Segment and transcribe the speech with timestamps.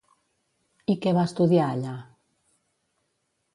[0.93, 1.93] I què va estudiar allà?